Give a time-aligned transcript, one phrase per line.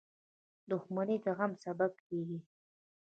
[0.69, 2.39] •دښمني د غم سبب کېږي.